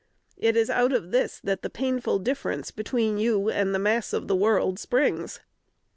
[0.39, 4.27] It is out of this that the painful difference between you and the mass of
[4.27, 5.39] the world springs.